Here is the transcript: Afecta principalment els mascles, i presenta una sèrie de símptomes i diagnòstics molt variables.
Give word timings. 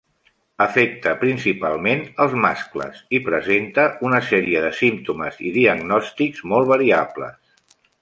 Afecta 0.63 1.11
principalment 1.23 2.01
els 2.25 2.33
mascles, 2.47 3.03
i 3.19 3.21
presenta 3.29 3.87
una 4.09 4.25
sèrie 4.33 4.67
de 4.67 4.75
símptomes 4.81 5.41
i 5.51 5.55
diagnòstics 5.63 6.47
molt 6.55 6.77
variables. 6.77 7.75